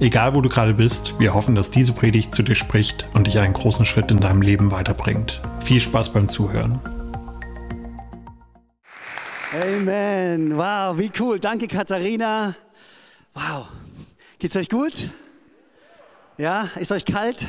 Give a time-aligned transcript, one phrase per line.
[0.00, 3.38] Egal wo du gerade bist, wir hoffen, dass diese Predigt zu dir spricht und dich
[3.38, 5.40] einen großen Schritt in deinem Leben weiterbringt.
[5.64, 6.80] Viel Spaß beim Zuhören.
[9.52, 10.56] Amen.
[10.56, 11.38] Wow, wie cool.
[11.38, 12.56] Danke, Katharina.
[13.34, 13.68] Wow.
[14.40, 15.10] Geht's euch gut?
[16.38, 16.68] Ja?
[16.74, 17.46] Ist euch kalt?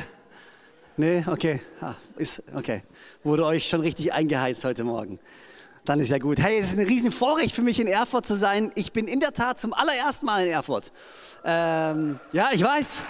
[0.96, 1.24] Nee?
[1.26, 1.60] Okay.
[1.80, 2.82] Ah, ist, okay.
[3.24, 5.18] Wurde euch schon richtig eingeheizt heute Morgen.
[5.86, 6.40] Dann ist ja gut.
[6.40, 8.72] Hey, es ist ein riesen Vorrecht für mich in Erfurt zu sein.
[8.74, 10.90] Ich bin in der Tat zum allerersten Mal in Erfurt.
[11.44, 13.04] Ähm, ja, ich weiß.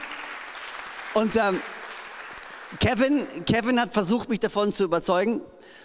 [1.14, 1.62] Und ähm,
[2.78, 5.40] Kevin, Kevin hat versucht, mich davon zu überzeugen.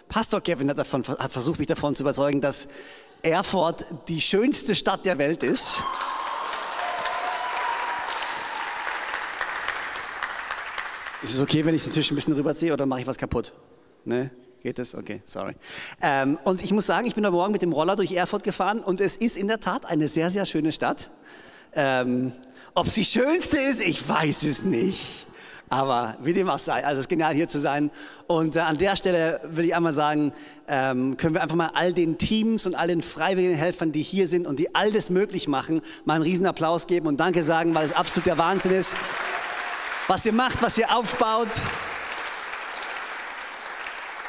[0.10, 2.68] Pastor Kevin hat, davon, hat versucht, mich davon zu überzeugen, dass
[3.22, 5.82] Erfurt die schönste Stadt der Welt ist.
[11.24, 13.54] Ist es okay, wenn ich den Tisch ein bisschen rüberziehe oder mache ich was kaputt?
[14.04, 14.30] Ne?
[14.62, 14.94] Geht das?
[14.94, 15.56] Okay, sorry.
[16.04, 18.80] Ähm, und ich muss sagen, ich bin heute Morgen mit dem Roller durch Erfurt gefahren
[18.80, 21.10] und es ist in der Tat eine sehr, sehr schöne Stadt.
[21.74, 22.32] Ähm,
[22.76, 25.26] Ob es die schönste ist, ich weiß es nicht.
[25.68, 27.90] Aber wie dem auch sei, also es ist genial hier zu sein.
[28.28, 30.32] Und äh, an der Stelle will ich einmal sagen,
[30.68, 34.28] ähm, können wir einfach mal all den Teams und all den freiwilligen Helfern, die hier
[34.28, 37.74] sind und die all das möglich machen, mal einen riesen Applaus geben und Danke sagen,
[37.74, 38.96] weil es absolut der Wahnsinn ist,
[40.08, 41.50] was ihr macht, was ihr aufbaut.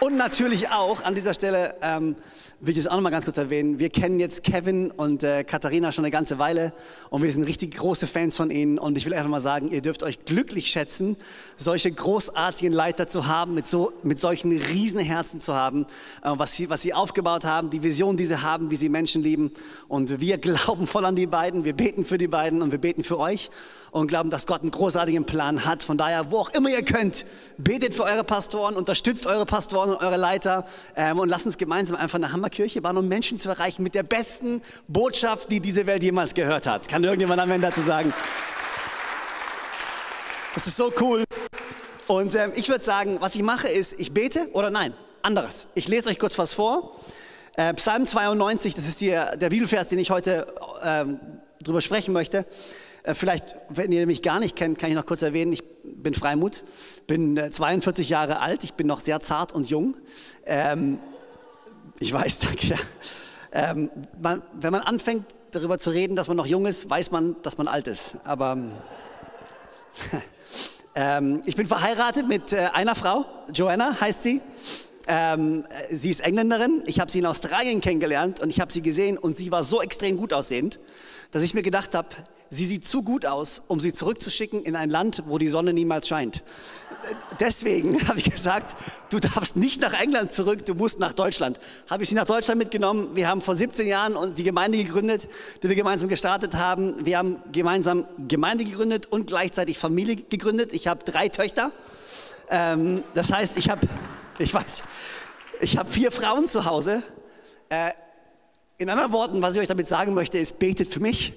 [0.02, 2.16] Und natürlich auch an dieser Stelle ähm,
[2.64, 3.80] will ich es auch noch mal ganz kurz erwähnen.
[3.80, 6.72] Wir kennen jetzt Kevin und äh, Katharina schon eine ganze Weile
[7.10, 8.78] und wir sind richtig große Fans von ihnen.
[8.78, 11.16] Und ich will einfach mal sagen, ihr dürft euch glücklich schätzen,
[11.56, 15.86] solche großartigen Leiter zu haben, mit, so, mit solchen Riesenherzen zu haben,
[16.22, 19.22] äh, was, sie, was sie aufgebaut haben, die Vision, die sie haben, wie sie Menschen
[19.22, 19.50] lieben.
[19.88, 23.02] Und wir glauben voll an die beiden, wir beten für die beiden und wir beten
[23.02, 23.50] für euch
[23.90, 25.82] und glauben, dass Gott einen großartigen Plan hat.
[25.82, 27.26] Von daher, wo auch immer ihr könnt,
[27.58, 30.64] betet für eure Pastoren, unterstützt eure Pastoren und eure Leiter
[30.94, 34.02] ähm, und lasst uns gemeinsam einfach eine Hammerkirche bauen, um Menschen zu erreichen mit der
[34.02, 36.86] besten Botschaft, die diese Welt jemals gehört hat.
[36.86, 38.12] Kann irgendjemand am Ende dazu sagen?
[40.54, 41.24] Das ist so cool.
[42.08, 44.92] Und ähm, ich würde sagen, was ich mache ist, ich bete oder nein,
[45.22, 45.66] anderes.
[45.74, 47.00] Ich lese euch kurz was vor.
[47.56, 50.46] Äh, Psalm 92, das ist hier der Bibelvers, den ich heute
[50.84, 51.18] ähm,
[51.62, 52.44] drüber sprechen möchte.
[53.02, 56.12] Äh, vielleicht, wenn ihr mich gar nicht kennt, kann ich noch kurz erwähnen, ich bin
[56.12, 56.64] Freimut,
[57.06, 59.94] bin 42 äh, Jahre alt, ich bin noch sehr zart und jung.
[60.44, 60.98] Ähm,
[62.02, 62.66] ich weiß, danke.
[62.68, 62.76] Ja.
[63.52, 63.90] Ähm,
[64.20, 67.58] man, wenn man anfängt darüber zu reden, dass man noch jung ist, weiß man, dass
[67.58, 68.16] man alt ist.
[68.24, 68.58] Aber
[70.94, 73.24] ähm, ich bin verheiratet mit äh, einer Frau,
[73.54, 74.40] Joanna heißt sie.
[75.06, 76.82] Ähm, sie ist Engländerin.
[76.86, 79.82] Ich habe sie in Australien kennengelernt und ich habe sie gesehen und sie war so
[79.82, 80.78] extrem gut aussehend,
[81.32, 82.08] dass ich mir gedacht habe,
[82.50, 86.08] sie sieht zu gut aus, um sie zurückzuschicken in ein Land, wo die Sonne niemals
[86.08, 86.42] scheint.
[87.40, 88.76] Deswegen habe ich gesagt,
[89.10, 91.58] du darfst nicht nach England zurück, du musst nach Deutschland.
[91.88, 93.10] Habe ich sie nach Deutschland mitgenommen.
[93.14, 95.28] Wir haben vor 17 Jahren die Gemeinde gegründet,
[95.62, 97.04] die wir gemeinsam gestartet haben.
[97.04, 100.72] Wir haben gemeinsam Gemeinde gegründet und gleichzeitig Familie gegründet.
[100.72, 101.72] Ich habe drei Töchter.
[102.50, 103.86] Ähm, das heißt, ich habe,
[104.38, 104.82] ich weiß,
[105.60, 107.02] ich habe vier Frauen zu Hause.
[107.68, 107.90] Äh,
[108.78, 111.34] in anderen Worten, was ich euch damit sagen möchte, ist, betet für mich.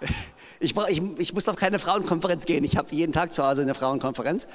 [0.62, 2.62] Ich, ich, ich muss auf keine Frauenkonferenz gehen.
[2.62, 4.46] Ich habe jeden Tag zu Hause eine Frauenkonferenz.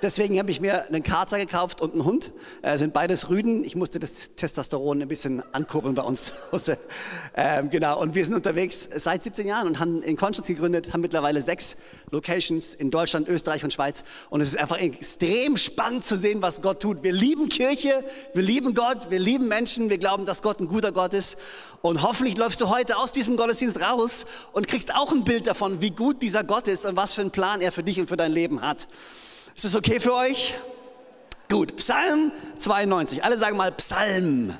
[0.00, 2.30] Deswegen habe ich mir einen Kater gekauft und einen Hund.
[2.62, 3.64] Äh, sind beides Rüden.
[3.64, 6.78] Ich musste das Testosteron ein bisschen ankurbeln bei uns zu Hause.
[7.34, 8.00] Ähm, genau.
[8.00, 11.76] Und wir sind unterwegs seit 17 Jahren und haben in Konstanz gegründet, haben mittlerweile sechs
[12.12, 14.04] Locations in Deutschland, Österreich und Schweiz.
[14.30, 17.02] Und es ist einfach extrem spannend zu sehen, was Gott tut.
[17.02, 18.04] Wir lieben Kirche,
[18.34, 21.38] wir lieben Gott, wir lieben Menschen, wir glauben, dass Gott ein guter Gott ist.
[21.82, 25.80] Und hoffentlich läufst du heute aus diesem Gottesdienst raus und kriegst auch ein Bild davon,
[25.80, 28.16] wie gut dieser Gott ist und was für einen Plan er für dich und für
[28.16, 28.88] dein Leben hat.
[29.54, 30.54] Ist das okay für euch?
[31.48, 33.24] Gut, Psalm 92.
[33.24, 34.54] Alle sagen mal Psalm.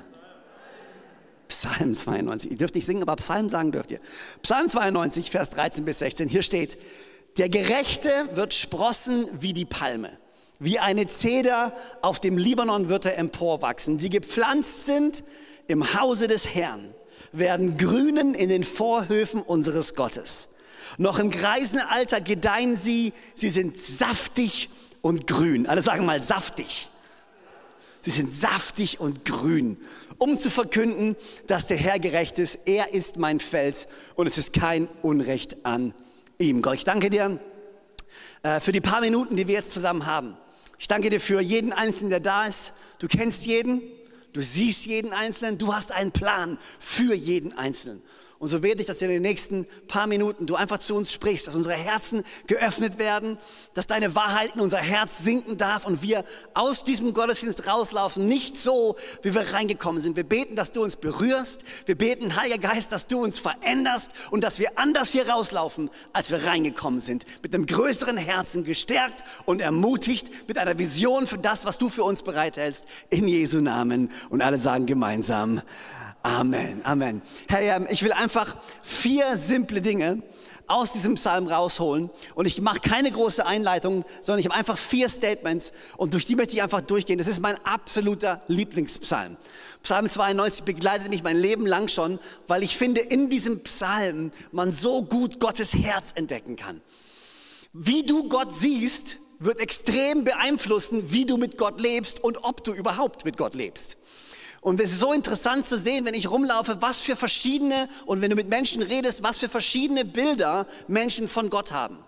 [1.49, 2.53] Psalm 92.
[2.53, 4.01] Ihr dürft nicht singen, aber Psalm sagen dürft ihr.
[4.43, 6.29] Psalm 92, Vers 13 bis 16.
[6.29, 6.79] Hier steht,
[7.39, 10.17] der Gerechte wird sprossen wie die Palme.
[10.59, 13.99] Wie eine Zeder auf dem Libanon wird er emporwachsen.
[13.99, 15.23] Die gepflanzt sind
[15.67, 16.95] im Hause des Herrn,
[17.39, 20.49] werden grünen in den Vorhöfen unseres Gottes.
[20.99, 24.69] Noch im Greisenalter gedeihen sie, sie sind saftig
[25.03, 25.67] und grün.
[25.67, 26.91] Alle sagen mal saftig.
[28.01, 29.77] Sie sind saftig und grün,
[30.19, 31.17] um zu verkünden,
[31.49, 32.61] dass der Herr gerecht ist.
[32.65, 35.93] Er ist mein Fels und es ist kein Unrecht an
[36.39, 36.63] ihm.
[36.63, 37.41] Gott, ich danke dir
[38.43, 40.37] äh, für die paar Minuten, die wir jetzt zusammen haben.
[40.79, 42.75] Ich danke dir für jeden Einzelnen, der da ist.
[43.01, 43.83] Du kennst jeden,
[44.37, 48.03] du siehst jeden Einzelnen, du hast einen Plan für jeden Einzelnen.
[48.39, 51.47] Und so bete ich, dass in den nächsten paar Minuten du einfach zu uns sprichst,
[51.47, 53.39] dass unsere Herzen geöffnet werden,
[53.73, 56.23] dass deine Wahrheit in unser Herz sinken darf und wir
[56.53, 60.17] aus diesem Gottesdienst rauslaufen, nicht so, wie wir reingekommen sind.
[60.17, 61.65] Wir beten, dass du uns berührst.
[61.87, 66.31] Wir beten, Heiliger Geist, dass du uns veränderst und dass wir anders hier rauslaufen, als
[66.31, 67.25] wir reingekommen sind.
[67.43, 72.05] Mit einem größeren Herzen gestärkt und ermutigt, mit einer Vision für das, was du für
[72.05, 72.85] uns bereithältst.
[73.09, 74.11] In Jesu Namen.
[74.29, 75.63] Und alle sagen gemeinsam.
[76.27, 77.23] Amen, Amen.
[77.47, 80.25] Hey, ich will einfach vier simple Dinge
[80.67, 85.09] aus diesem Psalm rausholen und ich mache keine große Einleitung, sondern ich habe einfach vier
[85.09, 87.19] Statements und durch die möchte ich einfach durchgehen.
[87.19, 89.37] Das ist mein absoluter Lieblingspsalm.
[89.85, 92.19] Psalm 92 begleitet mich mein Leben lang schon,
[92.49, 96.81] weil ich finde, in diesem Psalm man so gut Gottes Herz entdecken kann.
[97.73, 102.73] Wie du Gott siehst, wird extrem beeinflussen, wie du mit Gott lebst und ob du
[102.73, 103.97] überhaupt mit Gott lebst.
[104.67, 108.31] Und es ist so interessant zu sehen, wenn ich rumlaufe, was für verschiedene, und wenn
[108.31, 111.99] du mit Menschen redest, was für verschiedene Bilder Menschen von Gott haben.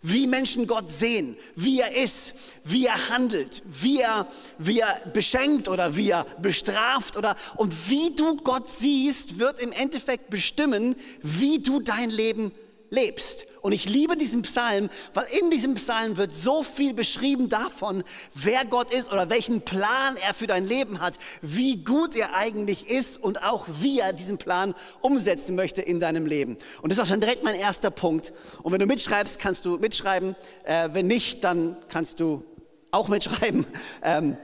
[0.00, 2.32] Wie Menschen Gott sehen, wie er ist,
[2.64, 4.26] wie er handelt, wie er,
[4.56, 9.72] wie er beschenkt oder wie er bestraft oder, und wie du Gott siehst, wird im
[9.72, 12.52] Endeffekt bestimmen, wie du dein Leben
[12.90, 13.46] lebst.
[13.60, 18.04] Und ich liebe diesen Psalm, weil in diesem Psalm wird so viel beschrieben davon,
[18.34, 22.88] wer Gott ist oder welchen Plan er für dein Leben hat, wie gut er eigentlich
[22.88, 26.56] ist und auch wie er diesen Plan umsetzen möchte in deinem Leben.
[26.82, 28.32] Und das ist auch schon direkt mein erster Punkt.
[28.62, 30.36] Und wenn du mitschreibst, kannst du mitschreiben.
[30.64, 32.44] Äh, wenn nicht, dann kannst du
[32.90, 33.66] auch mitschreiben.
[34.00, 34.36] Ähm,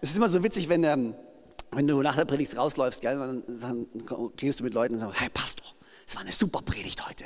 [0.00, 1.14] es ist immer so witzig, wenn, ähm,
[1.72, 3.86] wenn du nach der Predigt rausläufst, gell, dann, dann
[4.40, 5.66] redest du mit Leuten und sagst, hey Pastor,
[6.06, 7.24] es war eine super Predigt heute.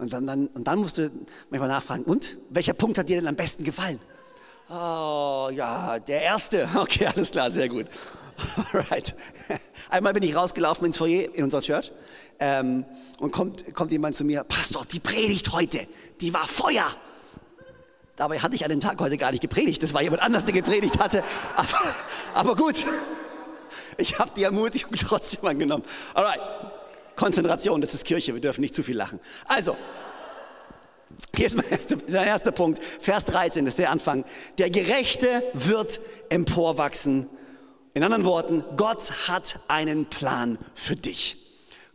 [0.00, 1.10] Und dann, dann, und dann musst du
[1.50, 4.00] manchmal nachfragen, und welcher Punkt hat dir denn am besten gefallen?
[4.70, 6.68] Oh, ja, der erste.
[6.74, 7.86] Okay, alles klar, sehr gut.
[8.72, 9.14] Alright.
[9.90, 11.92] Einmal bin ich rausgelaufen ins Foyer in unserer Church
[12.38, 12.86] ähm,
[13.18, 15.86] und kommt, kommt jemand zu mir, Pastor, die Predigt heute,
[16.22, 16.86] die war Feuer.
[18.16, 19.82] Dabei hatte ich an dem Tag heute gar nicht gepredigt.
[19.82, 21.22] Das war jemand anders, der gepredigt hatte.
[21.56, 21.94] Aber,
[22.34, 22.84] aber gut,
[23.98, 25.84] ich habe die Ermutigung trotzdem angenommen.
[26.14, 26.40] Alright.
[27.20, 29.20] Konzentration, das ist Kirche, wir dürfen nicht zu viel lachen.
[29.44, 29.76] Also,
[31.36, 31.66] hier ist mein
[32.26, 34.24] erster Punkt, Vers 13, das ist der Anfang.
[34.56, 36.00] Der Gerechte wird
[36.30, 37.28] emporwachsen.
[37.92, 41.36] In anderen Worten, Gott hat einen Plan für dich.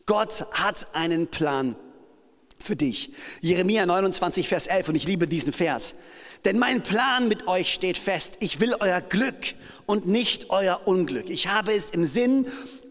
[0.06, 1.76] Gott hat einen Plan
[2.60, 3.12] für dich.
[3.42, 5.96] Jeremia 29, Vers 11, und ich liebe diesen Vers.
[6.46, 8.36] Denn mein Plan mit euch steht fest.
[8.42, 9.56] Ich will euer Glück
[9.88, 11.32] und nicht euer Unglück.
[11.32, 12.46] Ich habe es im Sinn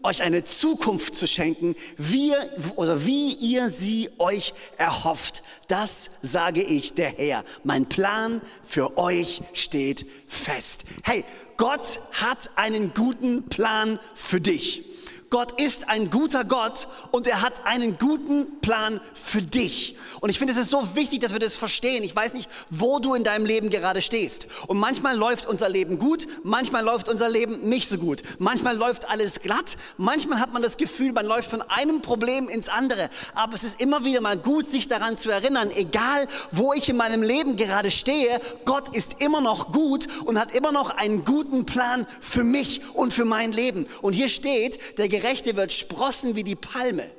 [0.05, 2.33] euch eine Zukunft zu schenken, wie,
[2.75, 5.43] oder wie ihr sie euch erhofft.
[5.67, 7.43] Das sage ich der Herr.
[7.63, 10.85] Mein Plan für euch steht fest.
[11.03, 11.25] Hey,
[11.57, 14.83] Gott hat einen guten Plan für dich.
[15.29, 19.95] Gott ist ein guter Gott und er hat einen guten Plan für dich.
[20.21, 22.03] Und ich finde, es ist so wichtig, dass wir das verstehen.
[22.03, 24.47] Ich weiß nicht, wo du in deinem Leben gerade stehst.
[24.67, 28.21] Und manchmal läuft unser Leben gut, manchmal läuft unser Leben nicht so gut.
[28.39, 32.69] Manchmal läuft alles glatt, manchmal hat man das Gefühl, man läuft von einem Problem ins
[32.69, 33.09] andere.
[33.33, 36.97] Aber es ist immer wieder mal gut, sich daran zu erinnern, egal wo ich in
[36.97, 41.65] meinem Leben gerade stehe, Gott ist immer noch gut und hat immer noch einen guten
[41.65, 43.85] Plan für mich und für mein Leben.
[44.01, 47.09] Und hier steht, der Gerechte wird sprossen wie die Palme.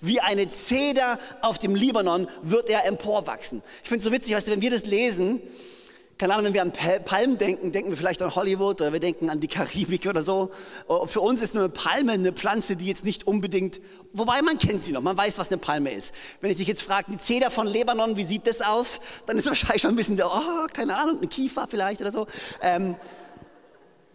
[0.00, 3.62] Wie eine Zeder auf dem Libanon wird er emporwachsen.
[3.82, 5.40] Ich finde es so witzig, weißt du, wenn wir das lesen,
[6.18, 6.72] keine Ahnung, wenn wir an
[7.04, 10.50] Palmen denken, denken wir vielleicht an Hollywood oder wir denken an die Karibik oder so.
[11.06, 13.80] Für uns ist eine Palme eine Pflanze, die jetzt nicht unbedingt,
[14.12, 16.12] wobei man kennt sie noch, man weiß, was eine Palme ist.
[16.40, 19.00] Wenn ich dich jetzt frage, die Zeder von Libanon, wie sieht das aus?
[19.26, 22.26] Dann ist wahrscheinlich schon ein bisschen so, oh, keine Ahnung, eine Kiefer vielleicht oder so.
[22.62, 22.96] Ähm,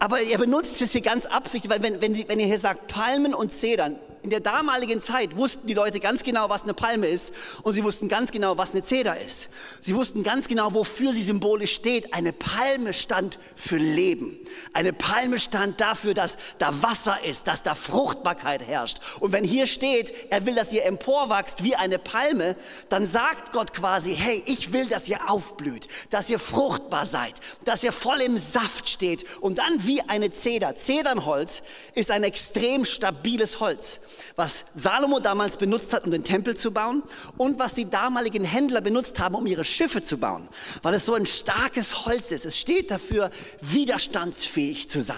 [0.03, 3.33] aber er benutzt es hier ganz absichtlich, weil wenn, wenn, wenn ihr hier sagt Palmen
[3.33, 7.33] und Zedern, in der damaligen Zeit wussten die Leute ganz genau, was eine Palme ist
[7.63, 9.49] und sie wussten ganz genau, was eine Zeder ist.
[9.81, 12.13] Sie wussten ganz genau, wofür sie symbolisch steht.
[12.13, 14.39] Eine Palme stand für Leben.
[14.71, 18.99] Eine Palme stand dafür, dass da Wasser ist, dass da Fruchtbarkeit herrscht.
[19.19, 22.55] Und wenn hier steht, er will, dass ihr emporwachst wie eine Palme,
[22.87, 27.33] dann sagt Gott quasi, hey, ich will, dass ihr aufblüht, dass ihr fruchtbar seid,
[27.65, 30.75] dass ihr voll im Saft steht und dann wie eine Zeder.
[30.75, 31.61] Zedernholz
[31.93, 33.99] ist ein extrem stabiles Holz
[34.35, 37.03] was Salomo damals benutzt hat, um den Tempel zu bauen
[37.37, 40.47] und was die damaligen Händler benutzt haben, um ihre Schiffe zu bauen,
[40.81, 42.45] weil es so ein starkes Holz ist.
[42.45, 43.29] Es steht dafür,
[43.61, 45.17] widerstandsfähig zu sein.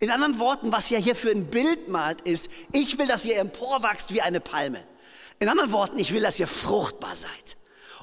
[0.00, 3.38] In anderen Worten, was ja hier für ein Bild malt, ist, ich will, dass ihr
[3.38, 4.82] emporwachst wie eine Palme.
[5.38, 7.56] In anderen Worten, ich will, dass ihr fruchtbar seid.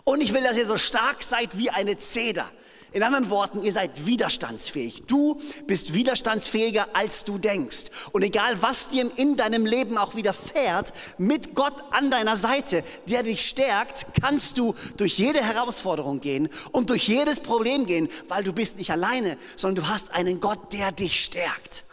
[0.03, 2.49] Und ich will, dass ihr so stark seid wie eine Zeder.
[2.93, 5.03] In anderen Worten, ihr seid widerstandsfähig.
[5.07, 7.85] Du bist widerstandsfähiger, als du denkst.
[8.11, 13.23] Und egal, was dir in deinem Leben auch widerfährt, mit Gott an deiner Seite, der
[13.23, 18.51] dich stärkt, kannst du durch jede Herausforderung gehen und durch jedes Problem gehen, weil du
[18.51, 21.85] bist nicht alleine, sondern du hast einen Gott, der dich stärkt.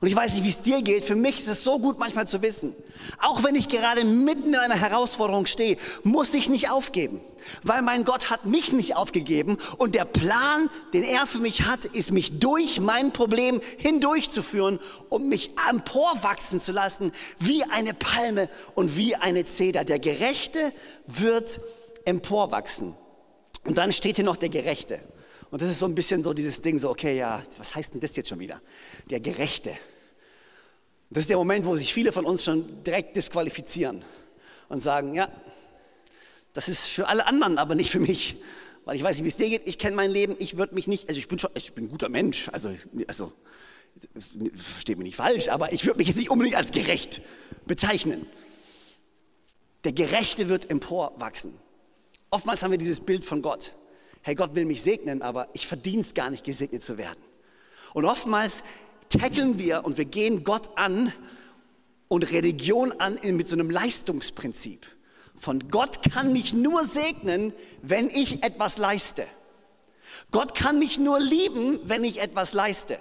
[0.00, 1.02] Und ich weiß nicht, wie es dir geht.
[1.02, 2.74] Für mich ist es so gut manchmal zu wissen.
[3.20, 7.20] Auch wenn ich gerade mitten in einer Herausforderung stehe, muss ich nicht aufgeben.
[7.64, 11.84] Weil mein Gott hat mich nicht aufgegeben und der Plan, den er für mich hat,
[11.84, 14.78] ist mich durch mein Problem hindurchzuführen
[15.08, 19.84] und mich emporwachsen zu lassen wie eine Palme und wie eine Zeder.
[19.84, 20.72] Der Gerechte
[21.06, 21.60] wird
[22.04, 22.94] emporwachsen.
[23.64, 25.00] Und dann steht hier noch der Gerechte.
[25.50, 28.00] Und das ist so ein bisschen so dieses Ding, so, okay, ja, was heißt denn
[28.00, 28.60] das jetzt schon wieder?
[29.08, 29.76] Der Gerechte.
[31.10, 34.04] Das ist der Moment, wo sich viele von uns schon direkt disqualifizieren
[34.68, 35.30] und sagen, ja,
[36.52, 38.36] das ist für alle anderen, aber nicht für mich.
[38.84, 40.86] Weil ich weiß nicht, wie es dir geht, ich kenne mein Leben, ich würde mich
[40.86, 42.74] nicht, also ich bin schon, ich bin ein guter Mensch, also,
[43.06, 43.32] also
[44.54, 47.22] versteht mich nicht falsch, aber ich würde mich jetzt nicht unbedingt als gerecht
[47.66, 48.26] bezeichnen.
[49.84, 51.54] Der Gerechte wird emporwachsen.
[52.30, 53.74] Oftmals haben wir dieses Bild von Gott
[54.28, 57.18] hey, Gott will mich segnen, aber ich verdiene es gar nicht, gesegnet zu werden.
[57.94, 58.62] Und oftmals
[59.08, 61.14] tackeln wir und wir gehen Gott an
[62.08, 64.86] und Religion an mit so einem Leistungsprinzip.
[65.34, 69.26] Von Gott kann mich nur segnen, wenn ich etwas leiste.
[70.30, 72.98] Gott kann mich nur lieben, wenn ich etwas leiste.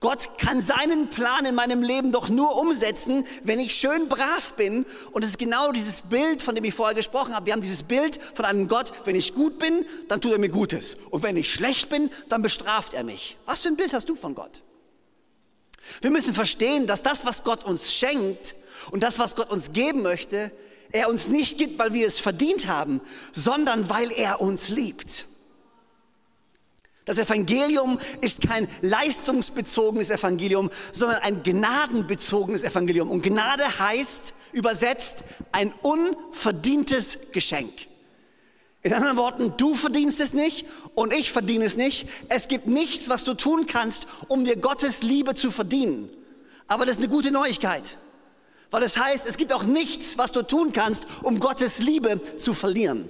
[0.00, 4.86] Gott kann seinen Plan in meinem Leben doch nur umsetzen, wenn ich schön brav bin.
[5.10, 7.46] Und es ist genau dieses Bild, von dem ich vorher gesprochen habe.
[7.46, 10.50] Wir haben dieses Bild von einem Gott, wenn ich gut bin, dann tut er mir
[10.50, 10.96] Gutes.
[11.10, 13.38] Und wenn ich schlecht bin, dann bestraft er mich.
[13.44, 14.62] Was für ein Bild hast du von Gott?
[16.00, 18.54] Wir müssen verstehen, dass das, was Gott uns schenkt
[18.92, 20.52] und das, was Gott uns geben möchte,
[20.92, 23.00] er uns nicht gibt, weil wir es verdient haben,
[23.32, 25.26] sondern weil er uns liebt.
[27.08, 33.10] Das Evangelium ist kein leistungsbezogenes Evangelium, sondern ein gnadenbezogenes Evangelium.
[33.10, 37.72] Und Gnade heißt übersetzt ein unverdientes Geschenk.
[38.82, 42.06] In anderen Worten, du verdienst es nicht und ich verdiene es nicht.
[42.28, 46.10] Es gibt nichts, was du tun kannst, um dir Gottes Liebe zu verdienen.
[46.66, 47.96] Aber das ist eine gute Neuigkeit.
[48.70, 52.20] Weil es das heißt, es gibt auch nichts, was du tun kannst, um Gottes Liebe
[52.36, 53.08] zu verlieren.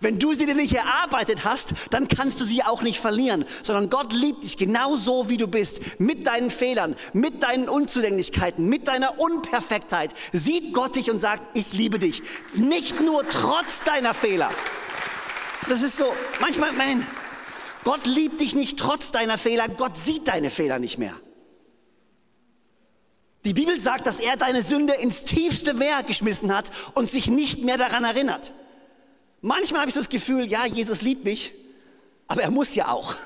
[0.00, 3.88] Wenn du sie dir nicht erarbeitet hast, dann kannst du sie auch nicht verlieren, sondern
[3.88, 8.88] Gott liebt dich genau so, wie du bist, mit deinen Fehlern, mit deinen Unzulänglichkeiten, mit
[8.88, 10.14] deiner Unperfektheit.
[10.32, 12.22] Sieht Gott dich und sagt, ich liebe dich.
[12.54, 14.50] Nicht nur trotz deiner Fehler.
[15.68, 17.06] Das ist so, manchmal, man,
[17.84, 21.14] Gott liebt dich nicht trotz deiner Fehler, Gott sieht deine Fehler nicht mehr.
[23.44, 27.62] Die Bibel sagt, dass er deine Sünde ins tiefste Meer geschmissen hat und sich nicht
[27.62, 28.54] mehr daran erinnert.
[29.44, 31.52] Manchmal habe ich das Gefühl, ja, Jesus liebt mich,
[32.28, 33.14] aber er muss ja auch.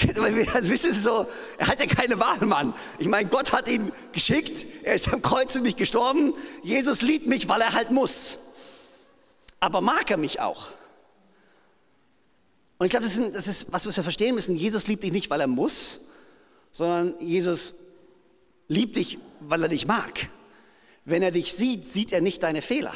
[0.00, 2.72] Also, wisst ihr so, er hat ja keine Wahl, Mann.
[3.00, 6.34] Ich meine, Gott hat ihn geschickt, er ist am Kreuz für mich gestorben.
[6.62, 8.38] Jesus liebt mich, weil er halt muss.
[9.58, 10.68] Aber mag er mich auch?
[12.78, 14.54] Und ich glaube, das, das, ist, was wir verstehen müssen.
[14.54, 16.02] Jesus liebt dich nicht, weil er muss,
[16.70, 17.74] sondern Jesus
[18.68, 20.28] liebt dich, weil er dich mag.
[21.04, 22.94] Wenn er dich sieht, sieht er nicht deine Fehler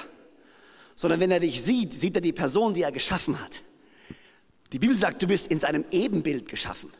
[0.95, 3.63] sondern wenn er dich sieht, sieht er die Person, die er geschaffen hat.
[4.73, 6.91] Die Bibel sagt, du bist in seinem Ebenbild geschaffen.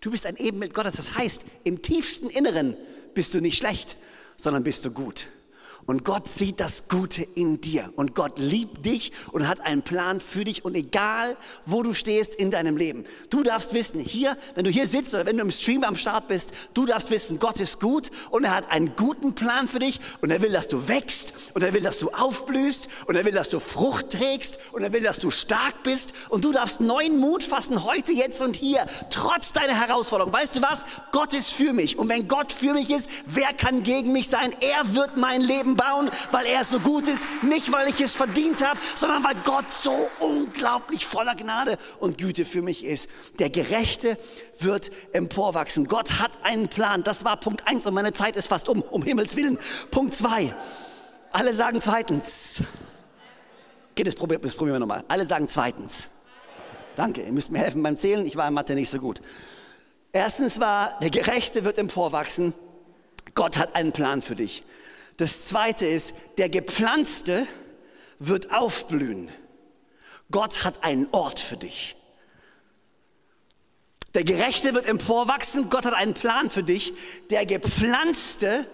[0.00, 0.96] Du bist ein Ebenbild Gottes.
[0.96, 2.76] Das heißt, im tiefsten Inneren
[3.14, 3.96] bist du nicht schlecht,
[4.36, 5.28] sondern bist du gut.
[5.86, 7.92] Und Gott sieht das Gute in dir.
[7.96, 10.64] Und Gott liebt dich und hat einen Plan für dich.
[10.64, 14.86] Und egal, wo du stehst in deinem Leben, du darfst wissen, hier, wenn du hier
[14.86, 18.10] sitzt oder wenn du im Stream am Start bist, du darfst wissen, Gott ist gut
[18.30, 20.00] und er hat einen guten Plan für dich.
[20.20, 23.32] Und er will, dass du wächst und er will, dass du aufblühst und er will,
[23.32, 26.12] dass du Frucht trägst und er will, dass du stark bist.
[26.28, 30.32] Und du darfst neuen Mut fassen, heute, jetzt und hier, trotz deiner Herausforderung.
[30.32, 30.84] Weißt du was?
[31.12, 31.98] Gott ist für mich.
[31.98, 34.54] Und wenn Gott für mich ist, wer kann gegen mich sein?
[34.60, 38.14] Er wird mein Leben Leben bauen, weil er so gut ist, nicht weil ich es
[38.14, 43.08] verdient habe, sondern weil Gott so unglaublich voller Gnade und Güte für mich ist.
[43.38, 44.18] Der Gerechte
[44.58, 45.86] wird emporwachsen.
[45.86, 47.02] Gott hat einen Plan.
[47.02, 49.58] Das war Punkt eins und meine Zeit ist fast um, um Himmels Willen.
[49.90, 50.54] Punkt zwei.
[51.32, 52.62] Alle sagen zweitens.
[53.94, 55.04] Geht, das probieren, das probieren wir nochmal.
[55.08, 56.08] Alle sagen zweitens.
[56.96, 58.26] Danke, ihr müsst mir helfen beim Zählen.
[58.26, 59.20] Ich war in Mathe nicht so gut.
[60.12, 62.52] Erstens war, der Gerechte wird emporwachsen.
[63.34, 64.64] Gott hat einen Plan für dich.
[65.20, 67.46] Das zweite ist, der Gepflanzte
[68.20, 69.30] wird aufblühen.
[70.30, 71.94] Gott hat einen Ort für dich.
[74.14, 76.94] Der Gerechte wird emporwachsen, Gott hat einen Plan für dich.
[77.28, 78.66] Der Gepflanzte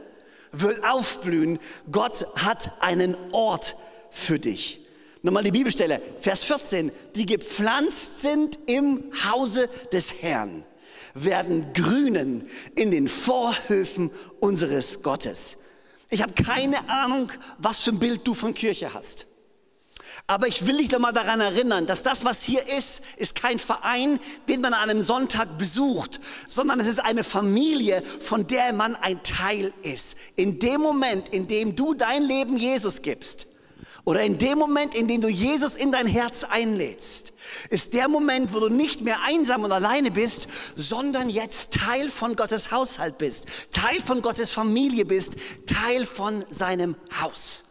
[0.53, 1.59] wird aufblühen,
[1.91, 3.75] Gott hat einen Ort
[4.13, 4.87] für dich.
[5.23, 10.65] Nochmal die Bibelstelle, Vers 14, die gepflanzt sind im Hause des Herrn,
[11.13, 15.57] werden grünen in den Vorhöfen unseres Gottes.
[16.11, 19.27] Ich habe keine Ahnung, was für ein Bild du von Kirche hast.
[20.29, 23.59] Aber ich will dich doch mal daran erinnern, dass das, was hier ist, ist kein
[23.59, 28.97] Verein, den man an einem Sonntag besucht, sondern es ist eine Familie, von der man
[28.97, 30.17] ein Teil ist.
[30.35, 33.47] In dem Moment, in dem du dein Leben Jesus gibst,
[34.07, 37.33] oder in dem Moment, in dem du Jesus in dein Herz einlädst,
[37.71, 40.47] ist der Moment, wo du nicht mehr einsam und alleine bist,
[40.77, 45.35] sondern jetzt Teil von Gottes Haushalt bist, Teil von Gottes Familie bist,
[45.67, 47.65] Teil von seinem Haus.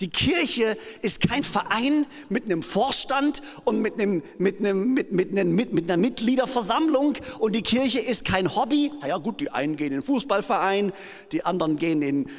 [0.00, 5.30] Die Kirche ist kein Verein mit einem Vorstand und mit, einem, mit, einem, mit, mit,
[5.30, 7.14] einem, mit, mit einer Mitgliederversammlung.
[7.38, 8.90] Und die Kirche ist kein Hobby.
[9.02, 10.92] Na ja gut, die einen gehen in den Fußballverein,
[11.32, 12.30] die anderen gehen in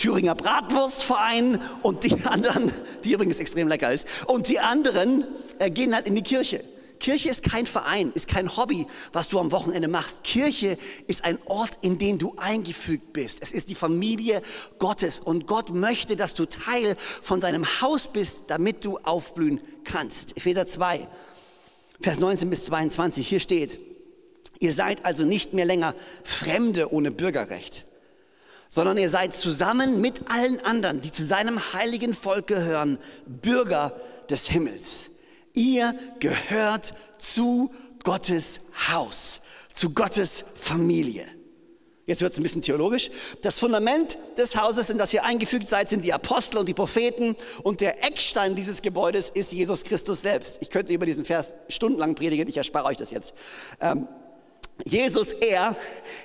[0.00, 2.72] Thüringer Bratwurstverein und die anderen,
[3.04, 5.24] die übrigens extrem lecker ist, und die anderen
[5.58, 6.64] äh, gehen halt in die Kirche.
[7.00, 10.22] Kirche ist kein Verein, ist kein Hobby, was du am Wochenende machst.
[10.22, 13.42] Kirche ist ein Ort, in den du eingefügt bist.
[13.42, 14.42] Es ist die Familie
[14.78, 20.36] Gottes und Gott möchte, dass du Teil von seinem Haus bist, damit du aufblühen kannst.
[20.36, 21.08] Epheser 2,
[22.00, 23.78] Vers 19 bis 22, hier steht,
[24.60, 27.86] ihr seid also nicht mehr länger Fremde ohne Bürgerrecht,
[28.70, 34.00] sondern ihr seid zusammen mit allen anderen, die zu seinem heiligen Volk gehören, Bürger
[34.30, 35.10] des Himmels.
[35.52, 37.72] Ihr gehört zu
[38.04, 38.60] Gottes
[38.90, 39.42] Haus,
[39.74, 41.26] zu Gottes Familie.
[42.06, 43.10] Jetzt wird es ein bisschen theologisch.
[43.42, 47.36] Das Fundament des Hauses, in das ihr eingefügt seid, sind die Apostel und die Propheten.
[47.62, 50.58] Und der Eckstein dieses Gebäudes ist Jesus Christus selbst.
[50.60, 53.34] Ich könnte über diesen Vers stundenlang predigen, ich erspare euch das jetzt.
[53.80, 54.08] Ähm,
[54.84, 55.76] Jesus, er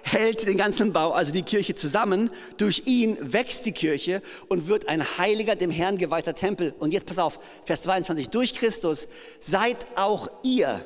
[0.03, 2.29] hält den ganzen Bau, also die Kirche zusammen.
[2.57, 6.73] Durch ihn wächst die Kirche und wird ein heiliger, dem Herrn geweihter Tempel.
[6.79, 8.29] Und jetzt pass auf, Vers 22.
[8.29, 9.07] Durch Christus
[9.39, 10.85] seid auch ihr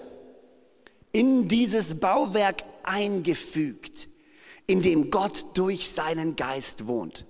[1.12, 4.08] in dieses Bauwerk eingefügt,
[4.68, 7.26] in dem Gott durch seinen Geist wohnt.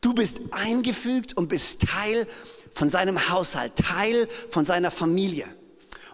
[0.00, 2.26] Du bist eingefügt und bist Teil
[2.70, 5.46] von seinem Haushalt, Teil von seiner Familie.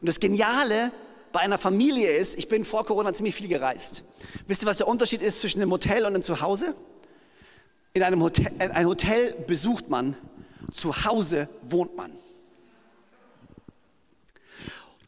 [0.01, 0.91] Und das Geniale
[1.35, 4.05] bei einer Familie ist, ich bin vor Corona ziemlich viel gereist.
[4.47, 6.77] Wisst ihr, was der Unterschied ist zwischen einem Hotel und einem Zuhause?
[7.93, 10.17] In einem Hotel, ein Hotel besucht man,
[10.73, 12.13] zu Hause wohnt man.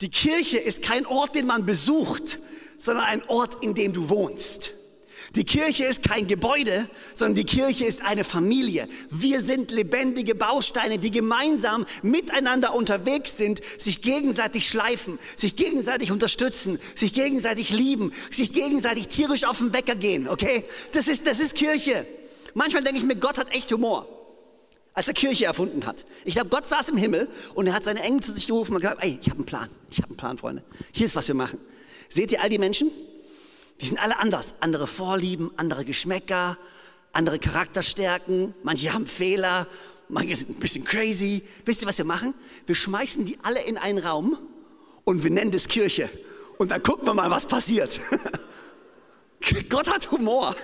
[0.01, 2.41] Die Kirche ist kein Ort, den man besucht,
[2.77, 4.73] sondern ein Ort, in dem du wohnst.
[5.35, 8.89] Die Kirche ist kein Gebäude, sondern die Kirche ist eine Familie.
[9.11, 16.79] Wir sind lebendige Bausteine, die gemeinsam miteinander unterwegs sind, sich gegenseitig schleifen, sich gegenseitig unterstützen,
[16.95, 20.65] sich gegenseitig lieben, sich gegenseitig tierisch auf den Wecker gehen, okay?
[20.93, 22.07] Das ist, das ist Kirche.
[22.55, 24.09] Manchmal denke ich mir, Gott hat echt Humor
[24.97, 26.07] als er Kirche erfunden hat.
[26.25, 28.81] Ich glaube, Gott saß im Himmel und er hat seine Engel zu sich gerufen und
[28.81, 30.65] gesagt, ey, ich habe einen Plan, ich habe einen Plan, Freunde.
[30.91, 31.59] Hier ist, was wir machen.
[32.09, 32.91] Seht ihr all die Menschen?
[33.81, 34.55] Die sind alle anders.
[34.61, 36.59] Andere Vorlieben, andere Geschmäcker,
[37.13, 38.55] andere Charakterstärken.
[38.63, 39.67] Manche haben Fehler,
[40.09, 41.43] manche sind ein bisschen crazy.
[41.65, 42.35] Wisst ihr, was wir machen?
[42.67, 44.39] Wir schmeißen die alle in einen Raum
[45.05, 46.09] und wir nennen das Kirche.
[46.59, 48.01] Und dann gucken wir mal, was passiert.
[49.69, 50.55] Gott hat Humor,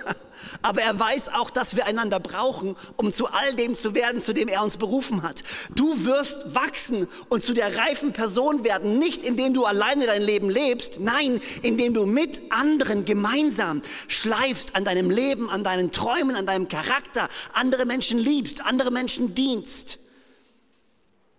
[0.61, 4.33] aber er weiß auch, dass wir einander brauchen, um zu all dem zu werden, zu
[4.33, 5.43] dem er uns berufen hat.
[5.75, 10.49] Du wirst wachsen und zu der reifen Person werden, nicht indem du alleine dein Leben
[10.49, 16.45] lebst, nein, indem du mit anderen gemeinsam schleifst an deinem Leben, an deinen Träumen, an
[16.45, 19.99] deinem Charakter, andere Menschen liebst, andere Menschen dienst.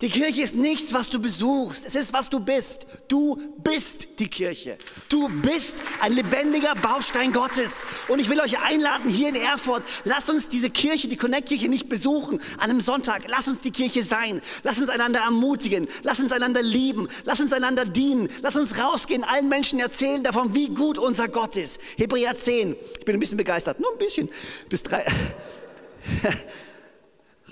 [0.05, 1.87] Die Kirche ist nichts, was du besuchst.
[1.87, 2.87] Es ist, was du bist.
[3.09, 4.77] Du bist die Kirche.
[5.09, 7.83] Du bist ein lebendiger Baustein Gottes.
[8.09, 11.89] Und ich will euch einladen, hier in Erfurt, lasst uns diese Kirche, die Connect-Kirche nicht
[11.89, 13.23] besuchen an einem Sonntag.
[13.29, 14.43] Lass uns die Kirche sein.
[14.63, 15.89] Lass uns einander ermutigen.
[16.03, 17.09] Lass uns einander lieben.
[17.25, 18.29] Lass uns einander dienen.
[18.43, 21.81] Lass uns rausgehen, allen Menschen erzählen davon, wie gut unser Gott ist.
[21.97, 22.77] Hebräer 10.
[22.99, 23.81] Ich bin ein bisschen begeistert.
[23.81, 24.29] Nur ein bisschen.
[24.69, 25.03] Bis drei.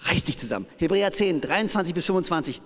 [0.05, 0.67] Reiß dich zusammen.
[0.79, 2.61] Hebräer 10, 23 bis 25.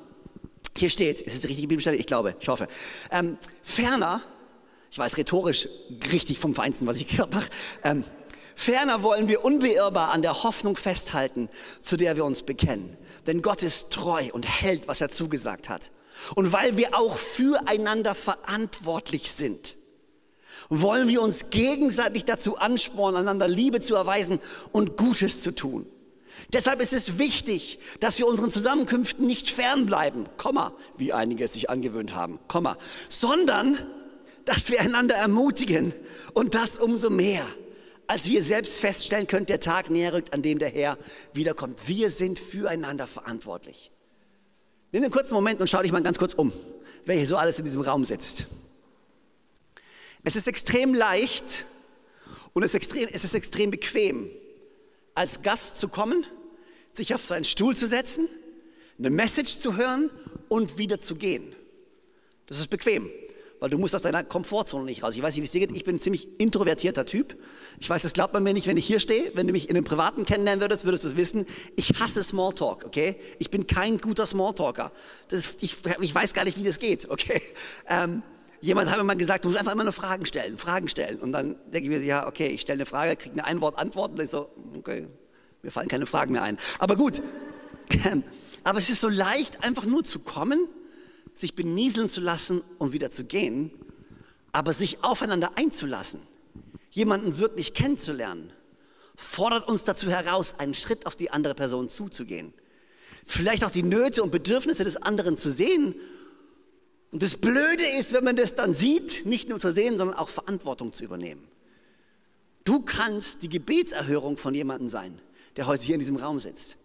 [0.76, 1.96] Hier steht, ist es die richtige Bibelstelle?
[1.96, 2.68] Ich glaube, ich hoffe.
[3.10, 4.22] Ähm, ferner,
[4.90, 5.68] ich weiß rhetorisch
[6.12, 7.46] richtig vom Feinsten, was ich gehört habe.
[7.84, 8.04] Ähm,
[8.54, 11.48] ferner wollen wir unbeirrbar an der Hoffnung festhalten,
[11.80, 12.96] zu der wir uns bekennen.
[13.26, 15.90] Denn Gott ist treu und hält, was er zugesagt hat.
[16.34, 19.76] Und weil wir auch füreinander verantwortlich sind,
[20.68, 24.40] wollen wir uns gegenseitig dazu anspornen, einander Liebe zu erweisen
[24.72, 25.86] und Gutes zu tun.
[26.52, 31.70] Deshalb ist es wichtig, dass wir unseren Zusammenkünften nicht fernbleiben, Komma, wie einige es sich
[31.70, 32.76] angewöhnt haben, Komma,
[33.08, 33.78] sondern
[34.44, 35.92] dass wir einander ermutigen
[36.34, 37.44] und das umso mehr,
[38.06, 40.96] als wir selbst feststellen können, der Tag näher rückt, an dem der Herr
[41.32, 41.88] wiederkommt.
[41.88, 43.90] Wir sind füreinander verantwortlich.
[44.92, 46.52] Nimm einen kurzen Moment und schau dich mal ganz kurz um,
[47.04, 48.46] wer hier so alles in diesem Raum sitzt.
[50.22, 51.66] Es ist extrem leicht
[52.52, 54.30] und es ist extrem, es ist extrem bequem,
[55.16, 56.24] als Gast zu kommen,
[56.92, 58.28] sich auf seinen Stuhl zu setzen,
[58.98, 60.10] eine Message zu hören
[60.48, 61.54] und wieder zu gehen.
[62.46, 63.10] Das ist bequem
[63.60, 65.16] weil du musst aus deiner Komfortzone nicht raus.
[65.16, 65.74] Ich weiß nicht, wie es dir geht.
[65.74, 67.36] Ich bin ein ziemlich introvertierter Typ.
[67.80, 69.32] Ich weiß, das glaubt man mir nicht, wenn ich hier stehe.
[69.34, 71.46] Wenn du mich in einem Privaten kennenlernen würdest, würdest du es wissen.
[71.76, 73.16] Ich hasse Smalltalk, okay?
[73.38, 74.92] Ich bin kein guter Smalltalker.
[75.28, 77.40] Das, ich, ich weiß gar nicht, wie das geht, okay?
[77.88, 78.22] Ähm,
[78.66, 81.18] jemand hat mir mal gesagt, du musst einfach immer nur Fragen stellen, Fragen stellen.
[81.20, 84.20] Und dann denke ich mir, ja, okay, ich stelle eine Frage, kriege eine Ein-Wort-Antwort und
[84.20, 85.06] ich so, okay,
[85.62, 86.58] mir fallen keine Fragen mehr ein.
[86.78, 87.22] Aber gut.
[88.64, 90.68] Aber es ist so leicht, einfach nur zu kommen
[91.36, 93.70] sich benieseln zu lassen und wieder zu gehen,
[94.52, 96.20] aber sich aufeinander einzulassen,
[96.90, 98.52] jemanden wirklich kennenzulernen,
[99.16, 102.54] fordert uns dazu heraus, einen Schritt auf die andere Person zuzugehen.
[103.26, 105.94] Vielleicht auch die Nöte und Bedürfnisse des anderen zu sehen.
[107.12, 110.28] Und das Blöde ist, wenn man das dann sieht, nicht nur zu sehen, sondern auch
[110.28, 111.46] Verantwortung zu übernehmen.
[112.64, 115.20] Du kannst die Gebetserhörung von jemandem sein,
[115.56, 116.76] der heute hier in diesem Raum sitzt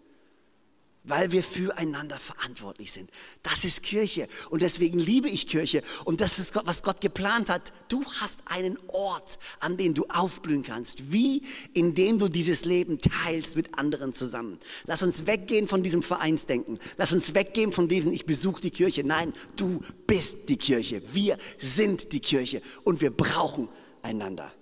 [1.03, 3.09] weil wir füreinander verantwortlich sind.
[3.43, 7.73] Das ist Kirche und deswegen liebe ich Kirche und das ist, was Gott geplant hat.
[7.87, 13.55] Du hast einen Ort, an dem du aufblühen kannst, wie indem du dieses Leben teilst
[13.55, 14.59] mit anderen zusammen.
[14.85, 16.79] Lass uns weggehen von diesem Vereinsdenken.
[16.97, 19.03] Lass uns weggehen von diesem, ich besuche die Kirche.
[19.03, 21.01] Nein, du bist die Kirche.
[21.13, 23.69] Wir sind die Kirche und wir brauchen
[24.03, 24.53] einander.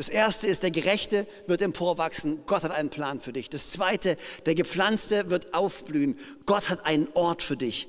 [0.00, 2.40] Das erste ist, der Gerechte wird emporwachsen.
[2.46, 3.50] Gott hat einen Plan für dich.
[3.50, 6.16] Das zweite, der Gepflanzte wird aufblühen.
[6.46, 7.86] Gott hat einen Ort für dich.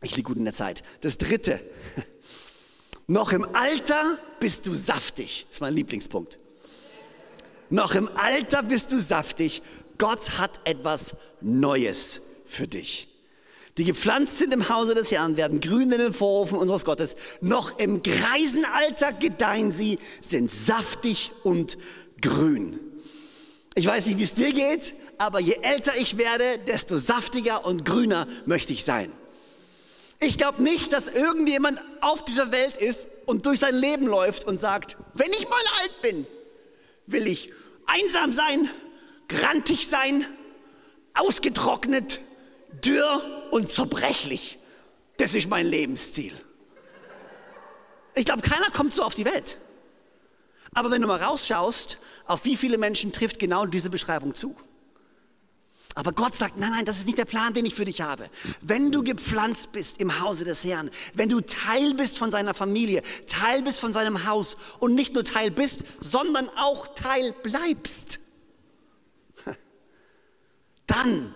[0.00, 0.82] Ich liege gut in der Zeit.
[1.02, 1.60] Das dritte,
[3.08, 5.44] noch im Alter bist du saftig.
[5.50, 6.38] Das ist mein Lieblingspunkt.
[7.68, 9.60] Noch im Alter bist du saftig.
[9.98, 13.15] Gott hat etwas Neues für dich
[13.78, 17.16] die gepflanzt sind im Hause des Herrn, werden grün in den Vorhofen unseres Gottes.
[17.40, 21.76] Noch im Greisenalter gedeihen sie, sind saftig und
[22.22, 22.80] grün.
[23.74, 27.84] Ich weiß nicht, wie es dir geht, aber je älter ich werde, desto saftiger und
[27.84, 29.12] grüner möchte ich sein.
[30.20, 34.56] Ich glaube nicht, dass irgendjemand auf dieser Welt ist und durch sein Leben läuft und
[34.56, 36.26] sagt, wenn ich mal alt bin,
[37.06, 37.52] will ich
[37.86, 38.70] einsam sein,
[39.28, 40.24] grantig sein,
[41.12, 42.20] ausgetrocknet,
[42.84, 44.58] dürr und zerbrechlich.
[45.18, 46.32] Das ist mein Lebensziel.
[48.14, 49.58] Ich glaube, keiner kommt so auf die Welt.
[50.74, 54.56] Aber wenn du mal rausschaust, auf wie viele Menschen trifft genau diese Beschreibung zu?
[55.94, 58.28] Aber Gott sagt, nein, nein, das ist nicht der Plan, den ich für dich habe.
[58.60, 63.00] Wenn du gepflanzt bist im Hause des Herrn, wenn du Teil bist von seiner Familie,
[63.26, 68.20] Teil bist von seinem Haus und nicht nur Teil bist, sondern auch Teil bleibst,
[70.86, 71.34] dann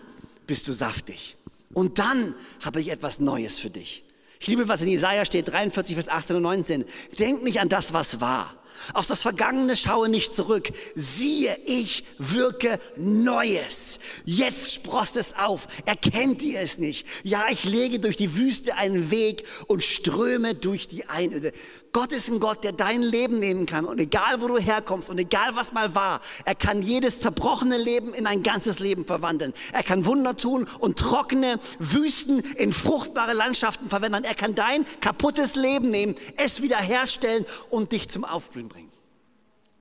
[0.51, 1.37] bist du saftig.
[1.75, 2.35] Und dann
[2.65, 4.03] habe ich etwas Neues für dich.
[4.41, 6.85] Ich liebe, was in Jesaja steht, 43, Vers 18 und 19.
[7.21, 8.53] Denk nicht an das, was war.
[8.93, 10.73] Auf das Vergangene schaue nicht zurück.
[10.97, 14.01] Siehe, ich wirke Neues.
[14.25, 15.69] Jetzt sprost es auf.
[15.85, 17.07] Erkennt ihr es nicht?
[17.23, 21.53] Ja, ich lege durch die Wüste einen Weg und ströme durch die Einöde.
[21.93, 23.85] Gott ist ein Gott, der dein Leben nehmen kann.
[23.85, 28.15] Und egal, wo du herkommst und egal, was mal war, er kann jedes zerbrochene Leben
[28.15, 29.53] in ein ganzes Leben verwandeln.
[29.73, 34.25] Er kann Wunder tun und trockene Wüsten in fruchtbare Landschaften verwandeln.
[34.25, 38.93] Er kann dein kaputtes Leben nehmen, es wiederherstellen und dich zum Aufblühen bringen.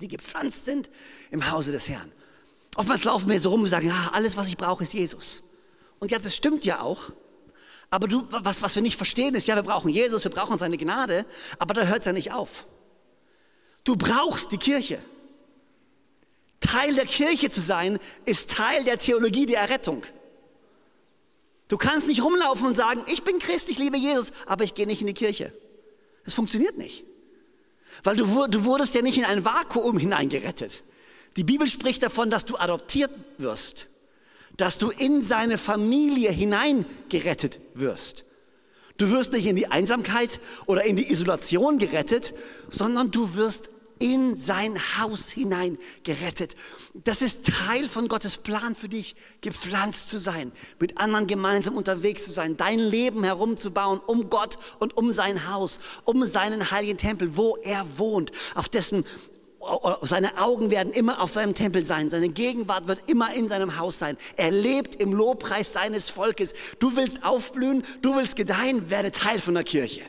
[0.02, 0.90] Die gepflanzt sind
[1.30, 2.12] im Hause des Herrn.
[2.76, 5.44] Oftmals laufen wir so rum und sagen, ja, alles, was ich brauche, ist Jesus.
[6.00, 7.12] Und ja, das stimmt ja auch.
[7.90, 10.78] Aber du, was, was wir nicht verstehen ist, ja, wir brauchen Jesus, wir brauchen seine
[10.78, 11.26] Gnade,
[11.58, 12.68] aber da hört es ja nicht auf.
[13.84, 15.00] Du brauchst die Kirche.
[16.60, 20.04] Teil der Kirche zu sein, ist Teil der Theologie der Errettung.
[21.68, 24.86] Du kannst nicht rumlaufen und sagen, ich bin Christ, ich liebe Jesus, aber ich gehe
[24.86, 25.54] nicht in die Kirche.
[26.26, 27.06] Das funktioniert nicht.
[28.04, 30.84] Weil du, du wurdest ja nicht in ein Vakuum hineingerettet.
[31.38, 33.89] Die Bibel spricht davon, dass du adoptiert wirst
[34.60, 38.26] dass du in seine Familie hineingerettet wirst.
[38.98, 42.34] Du wirst nicht in die Einsamkeit oder in die Isolation gerettet,
[42.70, 43.70] sondern du wirst
[44.00, 46.56] in sein Haus hinein gerettet.
[46.94, 52.26] Das ist Teil von Gottes Plan für dich, gepflanzt zu sein, mit anderen gemeinsam unterwegs
[52.26, 57.38] zu sein, dein Leben herumzubauen um Gott und um sein Haus, um seinen heiligen Tempel,
[57.38, 59.06] wo er wohnt, auf dessen
[60.02, 64.00] seine Augen werden immer auf seinem Tempel sein, seine Gegenwart wird immer in seinem Haus
[64.00, 64.18] sein.
[64.38, 66.54] Er lebt im Lobpreis seines Volkes.
[66.80, 70.02] Du willst aufblühen, du willst gedeihen, werde Teil von der Kirche.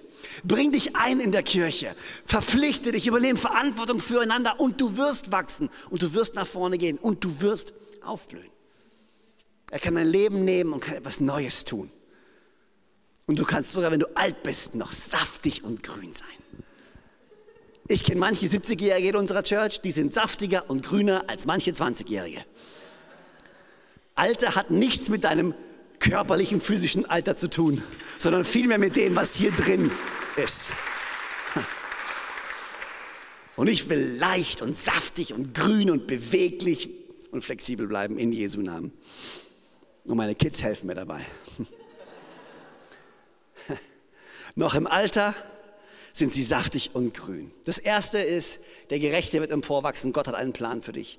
[0.44, 1.94] Bring dich ein in der Kirche,
[2.26, 6.98] verpflichte dich, übernehme Verantwortung füreinander und du wirst wachsen und du wirst nach vorne gehen
[6.98, 8.50] und du wirst aufblühen.
[9.70, 11.90] Er kann dein Leben nehmen und kann etwas Neues tun.
[13.26, 16.39] Und du kannst sogar, wenn du alt bist, noch saftig und grün sein.
[17.90, 22.44] Ich kenne manche 70-Jährige in unserer Church, die sind saftiger und grüner als manche 20-Jährige.
[24.14, 25.54] Alter hat nichts mit deinem
[25.98, 27.82] körperlichen, physischen Alter zu tun,
[28.16, 29.90] sondern vielmehr mit dem, was hier drin
[30.36, 30.72] ist.
[33.56, 36.90] Und ich will leicht und saftig und grün und beweglich
[37.32, 38.92] und flexibel bleiben in Jesu Namen.
[40.04, 41.26] Und meine Kids helfen mir dabei.
[44.54, 45.34] Noch im Alter
[46.12, 47.50] sind sie saftig und grün.
[47.64, 50.12] Das erste ist, der Gerechte wird emporwachsen.
[50.12, 51.18] Gott hat einen Plan für dich.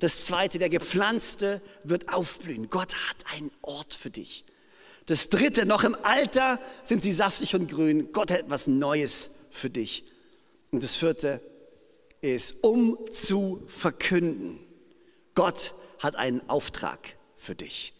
[0.00, 2.70] Das zweite, der Gepflanzte wird aufblühen.
[2.70, 4.44] Gott hat einen Ort für dich.
[5.06, 8.10] Das dritte, noch im Alter sind sie saftig und grün.
[8.12, 10.04] Gott hat etwas Neues für dich.
[10.70, 11.40] Und das vierte
[12.20, 14.60] ist, um zu verkünden.
[15.34, 17.92] Gott hat einen Auftrag für dich.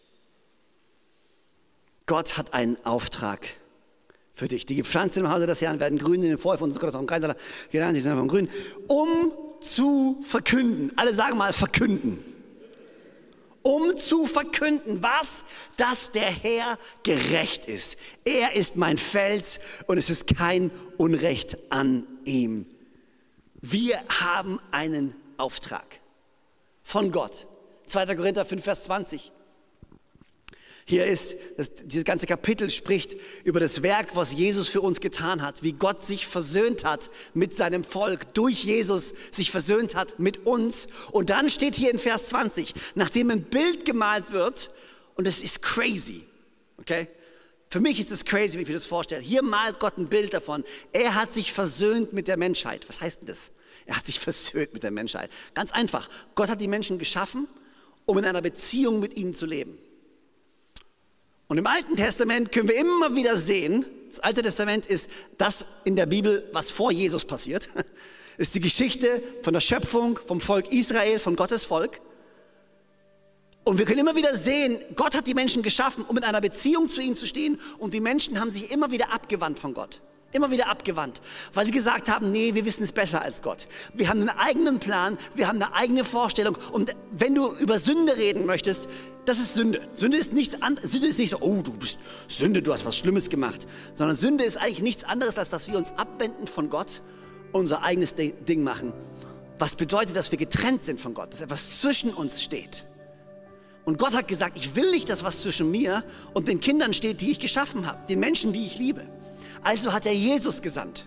[2.07, 3.47] Gott hat einen Auftrag
[4.39, 4.65] für dich.
[4.67, 7.07] Die gepflanzten im Hause des Herrn werden grün in den Vorhof unseres Gottes auch im
[7.07, 7.37] Kreis aller
[7.71, 8.49] Gedanken, sie sind vom Grün,
[8.87, 10.93] um zu verkünden.
[10.97, 12.25] Alle sagen mal verkünden.
[13.63, 15.45] Um zu verkünden, was?
[15.77, 17.99] Dass der Herr gerecht ist.
[18.25, 22.67] Er ist mein Fels und es ist kein Unrecht an ihm.
[23.61, 26.01] Wir haben einen Auftrag
[26.83, 27.49] von Gott.
[27.87, 28.15] 2.
[28.15, 29.33] Korinther 5, Vers 20.
[30.89, 35.43] Hier ist, das, dieses ganze Kapitel spricht über das Werk, was Jesus für uns getan
[35.43, 40.47] hat, wie Gott sich versöhnt hat mit seinem Volk, durch Jesus sich versöhnt hat mit
[40.47, 40.89] uns.
[41.13, 44.71] Und dann steht hier in Vers 20, nachdem ein Bild gemalt wird,
[45.15, 46.23] und es ist crazy,
[46.79, 47.07] okay?
[47.69, 49.21] Für mich ist es crazy, wie ich mir das vorstelle.
[49.21, 50.65] Hier malt Gott ein Bild davon.
[50.95, 52.89] Er hat sich versöhnt mit der Menschheit.
[52.89, 53.51] Was heißt denn das?
[53.85, 55.31] Er hat sich versöhnt mit der Menschheit.
[55.53, 56.09] Ganz einfach.
[56.35, 57.47] Gott hat die Menschen geschaffen,
[58.07, 59.77] um in einer Beziehung mit ihnen zu leben.
[61.49, 65.09] Und im Alten Testament können wir immer wieder sehen, das Alte Testament ist
[65.39, 67.69] das in der Bibel, was vor Jesus passiert,
[68.39, 72.01] ist die Geschichte von der Schöpfung, vom Volk Israel, von Gottes Volk.
[73.65, 76.89] Und wir können immer wieder sehen, Gott hat die Menschen geschaffen, um in einer Beziehung
[76.89, 77.61] zu ihnen zu stehen.
[77.79, 80.01] Und die Menschen haben sich immer wieder abgewandt von Gott.
[80.31, 81.23] Immer wieder abgewandt,
[81.55, 83.67] weil sie gesagt haben, nee, wir wissen es besser als Gott.
[83.95, 86.59] Wir haben einen eigenen Plan, wir haben eine eigene Vorstellung.
[86.71, 88.91] Und wenn du über Sünde reden möchtest,
[89.25, 89.89] das ist Sünde.
[89.95, 90.93] Sünde ist nichts anderes.
[90.93, 93.67] Sünde ist nicht so, oh, du bist Sünde, du hast was Schlimmes gemacht.
[93.95, 97.01] Sondern Sünde ist eigentlich nichts anderes, als dass wir uns abwenden von Gott,
[97.53, 98.93] unser eigenes Ding machen.
[99.59, 102.85] Was bedeutet, dass wir getrennt sind von Gott, dass etwas zwischen uns steht.
[103.87, 107.23] Und Gott hat gesagt, ich will nicht, dass was zwischen mir und den Kindern steht,
[107.23, 109.09] die ich geschaffen habe, den Menschen, die ich liebe.
[109.63, 111.07] Also hat er Jesus gesandt.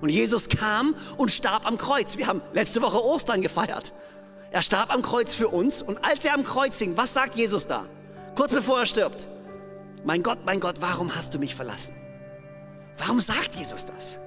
[0.00, 2.18] Und Jesus kam und starb am Kreuz.
[2.18, 3.94] Wir haben letzte Woche Ostern gefeiert.
[4.50, 5.82] Er starb am Kreuz für uns.
[5.82, 7.86] Und als er am Kreuz hing, was sagt Jesus da?
[8.34, 9.28] Kurz bevor er stirbt.
[10.04, 11.94] Mein Gott, mein Gott, warum hast du mich verlassen?
[12.98, 14.18] Warum sagt Jesus das?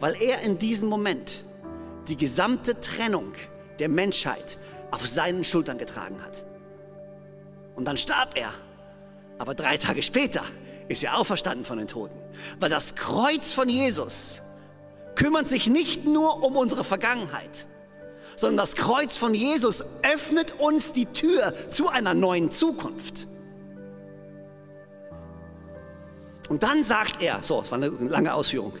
[0.00, 1.44] Weil er in diesem Moment
[2.08, 3.32] die gesamte Trennung
[3.78, 4.58] der Menschheit
[4.90, 6.44] auf seinen Schultern getragen hat.
[7.74, 8.52] Und dann starb er.
[9.38, 10.42] Aber drei Tage später
[10.88, 12.21] ist er auferstanden von den Toten.
[12.60, 14.42] Weil das Kreuz von Jesus
[15.14, 17.66] kümmert sich nicht nur um unsere Vergangenheit,
[18.36, 23.28] sondern das Kreuz von Jesus öffnet uns die Tür zu einer neuen Zukunft.
[26.48, 28.74] Und dann sagt er, so, das war eine lange Ausführung,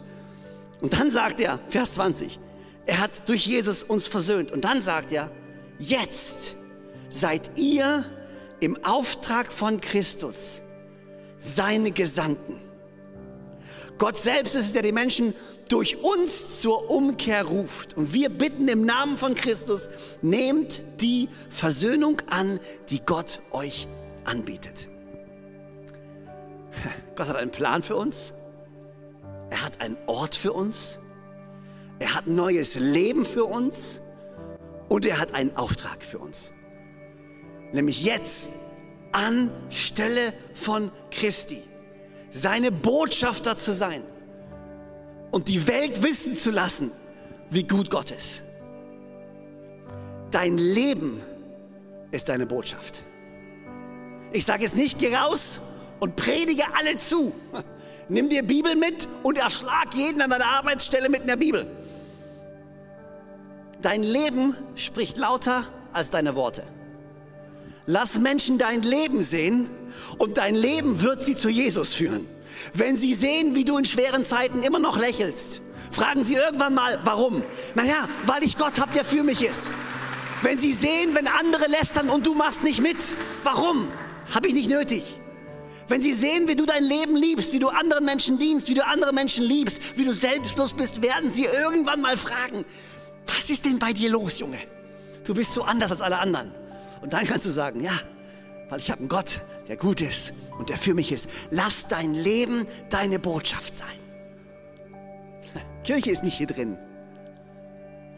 [0.82, 2.38] und dann sagt er, Vers 20,
[2.86, 4.50] er hat durch Jesus uns versöhnt.
[4.50, 5.30] Und dann sagt er,
[5.78, 6.56] jetzt
[7.08, 8.04] seid ihr
[8.60, 10.60] im Auftrag von Christus
[11.38, 12.60] seine Gesandten.
[14.02, 15.32] Gott selbst ist es, der die Menschen
[15.68, 17.96] durch uns zur Umkehr ruft.
[17.96, 19.88] Und wir bitten im Namen von Christus,
[20.22, 22.58] nehmt die Versöhnung an,
[22.90, 23.86] die Gott euch
[24.24, 24.88] anbietet.
[27.14, 28.32] Gott hat einen Plan für uns.
[29.50, 30.98] Er hat einen Ort für uns.
[32.00, 34.02] Er hat neues Leben für uns.
[34.88, 36.50] Und er hat einen Auftrag für uns.
[37.72, 38.54] Nämlich jetzt
[39.12, 41.62] anstelle von Christi.
[42.32, 44.02] Seine Botschafter zu sein
[45.30, 46.90] und die Welt wissen zu lassen,
[47.50, 48.42] wie gut Gott ist.
[50.30, 51.20] Dein Leben
[52.10, 53.02] ist deine Botschaft.
[54.32, 55.60] Ich sage es nicht, geh raus
[56.00, 57.34] und predige alle zu.
[58.08, 61.70] Nimm dir Bibel mit und erschlag jeden an deiner Arbeitsstelle mit einer Bibel.
[63.82, 66.62] Dein Leben spricht lauter als deine Worte.
[67.86, 69.68] Lass Menschen dein Leben sehen
[70.18, 72.28] und dein Leben wird sie zu Jesus führen.
[72.74, 76.98] Wenn sie sehen, wie du in schweren Zeiten immer noch lächelst, fragen sie irgendwann mal,
[77.04, 77.42] warum?
[77.74, 79.70] Naja, weil ich Gott habe, der für mich ist.
[80.42, 82.96] Wenn sie sehen, wenn andere lästern und du machst nicht mit,
[83.44, 83.88] warum?
[84.34, 85.04] Habe ich nicht nötig.
[85.88, 88.86] Wenn sie sehen, wie du dein Leben liebst, wie du anderen Menschen dienst, wie du
[88.86, 92.64] andere Menschen liebst, wie du selbstlos bist, werden sie irgendwann mal fragen,
[93.26, 94.58] was ist denn bei dir los, Junge?
[95.24, 96.52] Du bist so anders als alle anderen.
[97.02, 97.92] Und dann kannst du sagen, ja,
[98.68, 99.38] weil ich habe einen Gott,
[99.72, 101.30] der gut ist und der für mich ist.
[101.50, 103.86] Lass dein Leben deine Botschaft sein.
[105.82, 106.76] Kirche ist nicht hier drin.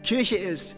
[0.03, 0.75] Kirche ist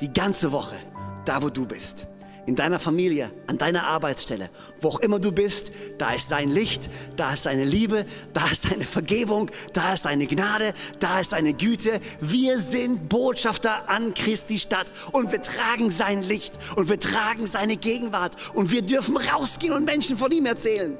[0.00, 0.76] die ganze Woche
[1.24, 2.06] da, wo du bist
[2.46, 4.50] in deiner Familie, an deiner Arbeitsstelle,
[4.80, 8.70] wo auch immer du bist, da ist dein Licht, da ist deine Liebe, da ist
[8.70, 12.00] deine Vergebung, da ist deine Gnade, da ist deine Güte.
[12.20, 17.76] Wir sind Botschafter an Christi Stadt und wir tragen sein Licht und wir tragen seine
[17.76, 20.96] Gegenwart und wir dürfen rausgehen und Menschen von ihm erzählen.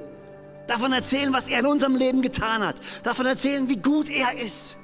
[0.66, 2.76] Davon erzählen, was er in unserem Leben getan hat.
[3.02, 4.76] Davon erzählen, wie gut er ist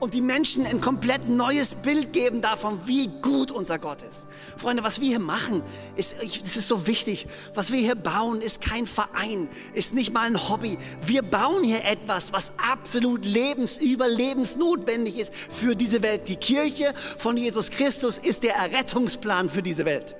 [0.00, 4.26] und die Menschen ein komplett neues Bild geben davon, wie gut unser Gott ist.
[4.56, 5.62] Freunde, was wir hier machen,
[5.94, 7.26] ist, das ist so wichtig.
[7.54, 10.78] Was wir hier bauen, ist kein Verein, ist nicht mal ein Hobby.
[11.04, 16.28] Wir bauen hier etwas, was absolut lebensüberlebensnotwendig ist für diese Welt.
[16.28, 20.16] Die Kirche von Jesus Christus ist der Errettungsplan für diese Welt.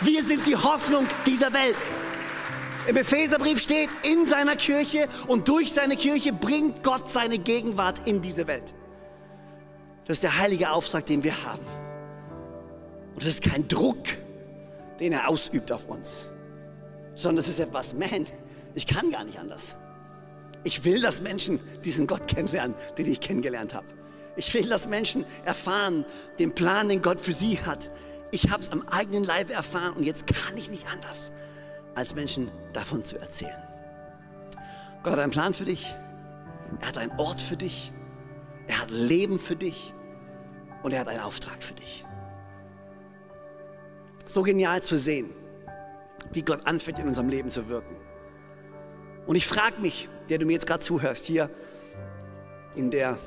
[0.00, 1.76] Wir sind die Hoffnung dieser Welt.
[2.86, 8.20] Im Epheserbrief steht, in seiner Kirche und durch seine Kirche bringt Gott seine Gegenwart in
[8.20, 8.74] diese Welt.
[10.06, 11.64] Das ist der heilige Auftrag, den wir haben.
[13.14, 14.02] Und das ist kein Druck,
[15.00, 16.28] den er ausübt auf uns,
[17.14, 18.26] sondern das ist etwas, man,
[18.74, 19.76] ich kann gar nicht anders.
[20.62, 23.86] Ich will, dass Menschen diesen Gott kennenlernen, den ich kennengelernt habe.
[24.36, 26.04] Ich will, dass Menschen erfahren
[26.38, 27.88] den Plan, den Gott für sie hat.
[28.30, 31.32] Ich habe es am eigenen Leib erfahren und jetzt kann ich nicht anders
[31.94, 33.62] als Menschen davon zu erzählen.
[35.02, 35.94] Gott hat einen Plan für dich.
[36.80, 37.92] Er hat einen Ort für dich.
[38.66, 39.92] Er hat Leben für dich.
[40.82, 42.04] Und er hat einen Auftrag für dich.
[44.26, 45.30] So genial zu sehen,
[46.32, 47.96] wie Gott anfängt in unserem Leben zu wirken.
[49.26, 51.50] Und ich frage mich, der du mir jetzt gerade zuhörst, hier
[52.74, 53.18] in der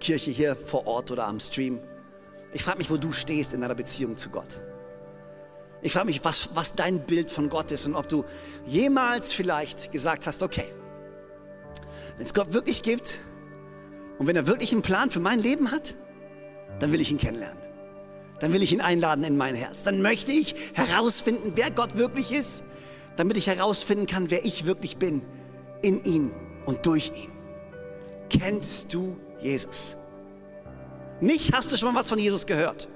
[0.00, 1.80] Kirche hier vor Ort oder am Stream,
[2.52, 4.60] ich frage mich, wo du stehst in deiner Beziehung zu Gott.
[5.80, 8.24] Ich frage mich, was, was dein Bild von Gott ist und ob du
[8.66, 10.72] jemals vielleicht gesagt hast, okay,
[12.16, 13.18] wenn es Gott wirklich gibt
[14.18, 15.94] und wenn er wirklich einen Plan für mein Leben hat,
[16.80, 17.58] dann will ich ihn kennenlernen.
[18.40, 19.84] Dann will ich ihn einladen in mein Herz.
[19.84, 22.64] Dann möchte ich herausfinden, wer Gott wirklich ist,
[23.16, 25.22] damit ich herausfinden kann, wer ich wirklich bin
[25.82, 26.32] in ihm
[26.66, 27.32] und durch ihn.
[28.30, 29.96] Kennst du Jesus?
[31.20, 32.88] Nicht hast du schon mal was von Jesus gehört.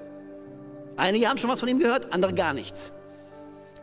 [0.97, 2.93] Einige haben schon was von ihm gehört, andere gar nichts.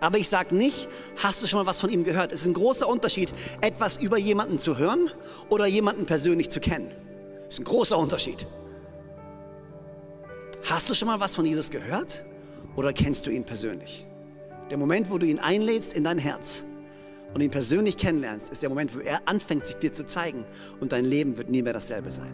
[0.00, 0.88] Aber ich sage nicht,
[1.22, 2.32] hast du schon mal was von ihm gehört?
[2.32, 5.10] Es ist ein großer Unterschied, etwas über jemanden zu hören
[5.50, 6.90] oder jemanden persönlich zu kennen.
[7.44, 8.46] Das ist ein großer Unterschied.
[10.64, 12.24] Hast du schon mal was von Jesus gehört
[12.76, 14.06] oder kennst du ihn persönlich?
[14.70, 16.64] Der Moment, wo du ihn einlädst in dein Herz
[17.34, 20.44] und ihn persönlich kennenlernst, ist der Moment, wo er anfängt, sich dir zu zeigen
[20.80, 22.32] und dein Leben wird nie mehr dasselbe sein.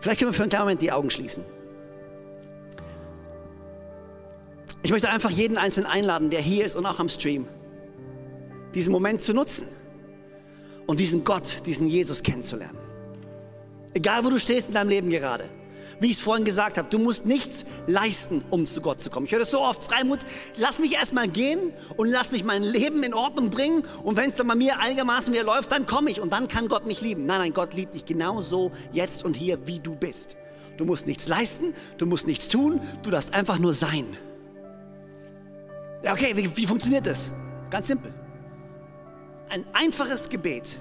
[0.00, 1.44] Vielleicht können wir für einen kleinen Moment die Augen schließen.
[4.82, 7.46] Ich möchte einfach jeden Einzelnen einladen, der hier ist und auch am Stream,
[8.74, 9.68] diesen Moment zu nutzen
[10.86, 12.78] und diesen Gott, diesen Jesus kennenzulernen.
[13.94, 15.48] Egal, wo du stehst in deinem Leben gerade.
[16.00, 19.26] Wie ich es vorhin gesagt habe, du musst nichts leisten, um zu Gott zu kommen.
[19.26, 20.18] Ich höre das so oft, Freimut,
[20.56, 24.36] lass mich erstmal gehen und lass mich mein Leben in Ordnung bringen und wenn es
[24.36, 27.24] dann bei mir einigermaßen wieder läuft, dann komme ich und dann kann Gott mich lieben.
[27.24, 30.36] Nein, nein, Gott liebt dich genauso jetzt und hier, wie du bist.
[30.76, 34.06] Du musst nichts leisten, du musst nichts tun, du darfst einfach nur sein.
[36.10, 37.32] Okay, wie, wie funktioniert das?
[37.70, 38.12] Ganz simpel.
[39.50, 40.78] Ein einfaches Gebet,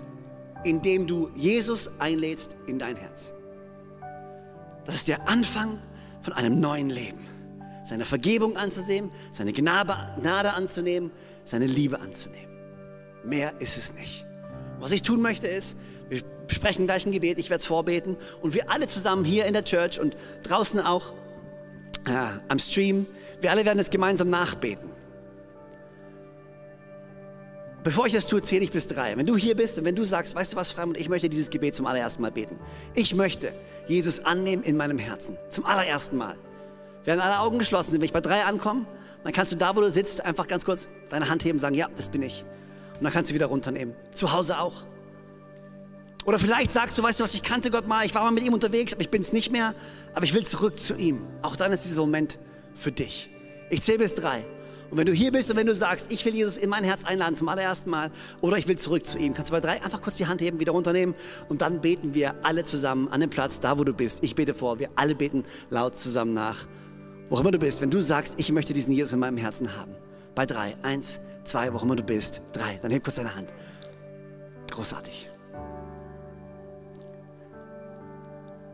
[0.63, 3.33] in dem du Jesus einlädst in dein Herz.
[4.85, 5.79] Das ist der Anfang
[6.21, 7.19] von einem neuen Leben.
[7.83, 11.11] Seine Vergebung anzunehmen, seine Gnade, Gnade anzunehmen,
[11.45, 12.49] seine Liebe anzunehmen.
[13.23, 14.25] Mehr ist es nicht.
[14.79, 15.77] Was ich tun möchte ist,
[16.09, 19.53] wir sprechen gleich ein Gebet, ich werde es vorbeten und wir alle zusammen hier in
[19.53, 21.13] der Church und draußen auch
[22.07, 23.05] äh, am Stream,
[23.41, 24.90] wir alle werden es gemeinsam nachbeten.
[27.83, 29.17] Bevor ich das tue, zähle ich bis drei.
[29.17, 31.49] Wenn du hier bist und wenn du sagst, weißt du was, Freimund, ich möchte dieses
[31.49, 32.59] Gebet zum allerersten Mal beten.
[32.93, 33.53] Ich möchte
[33.87, 35.35] Jesus annehmen in meinem Herzen.
[35.49, 36.37] Zum allerersten Mal.
[37.03, 38.85] Während alle Augen geschlossen sind, wenn ich bei drei ankomme,
[39.23, 41.73] dann kannst du da, wo du sitzt, einfach ganz kurz deine Hand heben und sagen,
[41.73, 42.45] ja, das bin ich.
[42.97, 43.95] Und dann kannst du wieder runternehmen.
[44.13, 44.85] Zu Hause auch.
[46.25, 48.43] Oder vielleicht sagst du, weißt du was, ich kannte Gott mal, ich war mal mit
[48.43, 49.73] ihm unterwegs, aber ich bin es nicht mehr,
[50.13, 51.25] aber ich will zurück zu ihm.
[51.41, 52.37] Auch dann ist dieser Moment
[52.75, 53.31] für dich.
[53.71, 54.45] Ich zähle bis drei.
[54.91, 57.05] Und wenn du hier bist und wenn du sagst, ich will Jesus in mein Herz
[57.05, 58.11] einladen zum allerersten Mal
[58.41, 60.59] oder ich will zurück zu ihm, kannst du bei drei einfach kurz die Hand heben,
[60.59, 61.15] wieder runternehmen
[61.47, 64.19] und dann beten wir alle zusammen an dem Platz, da wo du bist.
[64.21, 66.67] Ich bete vor, wir alle beten laut zusammen nach.
[67.29, 69.95] Wo immer du bist, wenn du sagst, ich möchte diesen Jesus in meinem Herzen haben.
[70.35, 70.75] Bei drei.
[70.81, 72.77] Eins, zwei, wo immer du bist, drei.
[72.81, 73.47] Dann heb kurz deine Hand.
[74.71, 75.29] Großartig.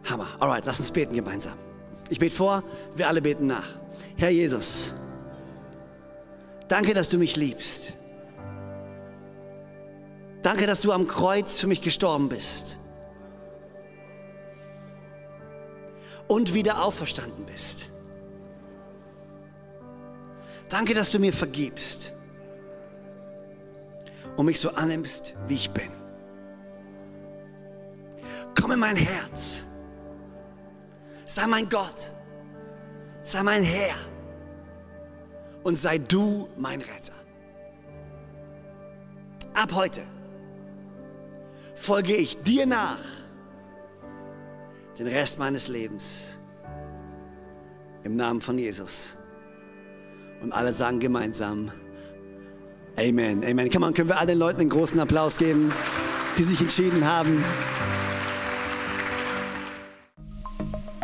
[0.05, 0.28] Hammer.
[0.39, 1.53] Alright, lass uns beten gemeinsam.
[2.09, 2.63] Ich bete vor,
[2.95, 3.68] wir alle beten nach.
[4.15, 4.93] Herr Jesus,
[6.68, 7.93] danke, dass du mich liebst.
[10.41, 12.80] Danke, dass du am Kreuz für mich gestorben bist.
[16.28, 17.89] Und wieder auferstanden bist.
[20.70, 22.13] Danke, dass du mir vergibst
[24.36, 25.89] und mich so annimmst, wie ich bin.
[28.59, 29.65] Komm in mein Herz.
[31.26, 32.11] Sei mein Gott.
[33.24, 33.95] Sei mein Herr.
[35.68, 37.11] Und sei du mein Retter.
[39.53, 40.01] Ab heute
[41.76, 42.99] folge ich dir nach
[44.97, 46.39] den Rest meines Lebens.
[48.05, 49.18] Im Namen von Jesus.
[50.41, 51.70] Und alle sagen gemeinsam,
[52.97, 53.70] Amen, Amen.
[53.84, 55.74] On, können wir all den Leuten einen großen Applaus geben,
[56.38, 57.43] die sich entschieden haben.